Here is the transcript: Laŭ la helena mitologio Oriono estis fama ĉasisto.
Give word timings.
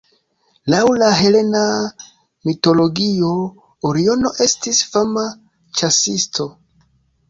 Laŭ 0.73 0.79
la 1.01 1.09
helena 1.19 1.61
mitologio 2.51 3.31
Oriono 3.93 4.35
estis 4.49 4.85
fama 4.93 5.31
ĉasisto. 5.83 6.53